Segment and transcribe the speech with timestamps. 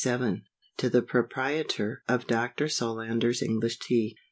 [0.77, 2.67] To the Proprietor of Dr.
[2.67, 4.15] SOLANDER'S ENGLISH TEA.